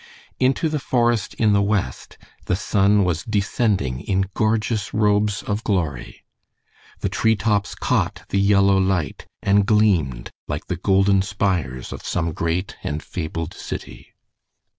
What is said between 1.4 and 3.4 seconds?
the west the sun was